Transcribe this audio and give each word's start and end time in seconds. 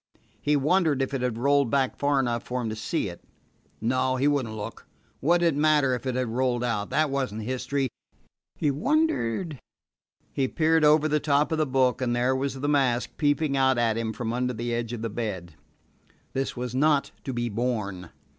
He 0.41 0.55
wondered 0.55 0.99
if 0.99 1.13
it 1.13 1.21
had 1.21 1.37
rolled 1.37 1.69
back 1.69 1.95
far 1.95 2.19
enough 2.19 2.41
for 2.41 2.59
him 2.59 2.69
to 2.69 2.75
see 2.75 3.07
it. 3.07 3.23
No, 3.79 4.15
he 4.15 4.27
would 4.27 4.47
n't 4.47 4.55
look. 4.55 4.87
What 5.19 5.41
did 5.41 5.53
it 5.53 5.59
matter 5.59 5.93
if 5.93 6.07
it 6.07 6.15
had 6.15 6.29
rolled 6.29 6.63
out? 6.63 6.89
That 6.89 7.11
was 7.11 7.31
n't 7.31 7.43
history. 7.43 7.87
He 8.55 8.71
wondered 8.71 9.59
He 10.33 10.47
peered 10.47 10.83
over 10.83 11.07
the 11.07 11.19
top 11.19 11.51
of 11.51 11.59
the 11.59 11.67
book, 11.67 12.01
and 12.01 12.15
there 12.15 12.35
was 12.35 12.55
the 12.55 12.67
mask 12.67 13.15
peeping 13.17 13.55
out 13.55 13.77
at 13.77 13.95
him 13.95 14.11
from 14.11 14.33
under 14.33 14.53
the 14.53 14.73
edge 14.73 14.91
of 14.91 15.03
the 15.03 15.09
bed. 15.11 15.53
This 16.33 16.57
was 16.57 16.73
not 16.73 17.11
to 17.23 17.31
be 17.31 17.47
borne. 17.47 18.09